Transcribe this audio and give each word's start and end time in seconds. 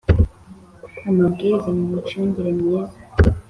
Amubwiriza 1.07 1.69
mu 1.77 1.83
micungire 1.93 2.51
myiza. 2.59 2.97